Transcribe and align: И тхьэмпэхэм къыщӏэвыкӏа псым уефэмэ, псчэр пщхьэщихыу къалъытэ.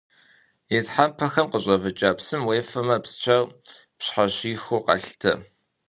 И 0.77 0.79
тхьэмпэхэм 0.85 1.47
къыщӏэвыкӏа 1.51 2.09
псым 2.17 2.41
уефэмэ, 2.47 2.97
псчэр 3.03 3.43
пщхьэщихыу 3.99 4.81
къалъытэ. 4.85 5.31